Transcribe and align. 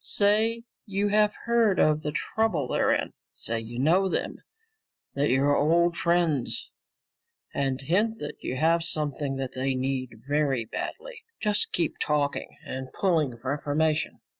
Say 0.03 0.63
you 0.87 1.09
have 1.09 1.35
heard 1.45 1.77
of 1.79 2.01
the 2.01 2.11
trouble 2.11 2.67
they're 2.69 2.89
in. 2.91 3.13
Say 3.35 3.59
you 3.59 3.77
know 3.77 4.09
them, 4.09 4.37
that 5.13 5.29
you're 5.29 5.55
old 5.55 5.95
friends, 5.95 6.71
and 7.53 7.79
hint 7.79 8.17
that 8.17 8.41
you 8.43 8.55
have 8.55 8.81
something 8.83 9.35
that 9.35 9.51
they 9.53 9.75
need 9.75 10.23
very 10.27 10.65
badly. 10.65 11.21
Just 11.39 11.71
keep 11.71 11.99
talking 11.99 12.57
and 12.65 12.91
pulling 12.93 13.37
for 13.37 13.53
information. 13.53 14.21